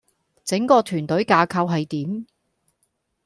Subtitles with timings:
[0.43, 2.25] 整個團隊架構係點?